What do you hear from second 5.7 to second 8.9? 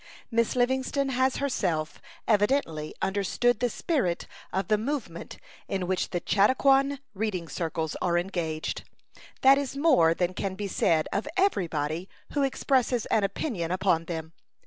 which the Chautauquan read ing circles are engaged.